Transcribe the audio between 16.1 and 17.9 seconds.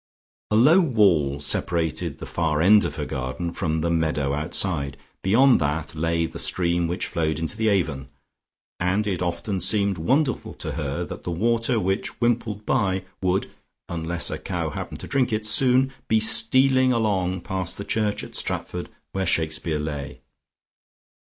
stealing along past the